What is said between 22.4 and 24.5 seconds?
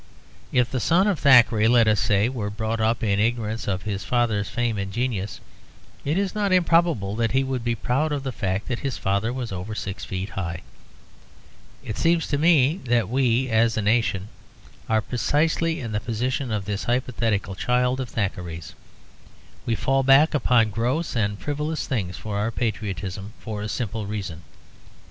patriotism, for a simple reason.